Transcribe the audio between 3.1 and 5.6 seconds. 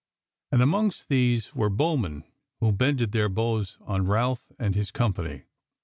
their bows on Ralph and his company.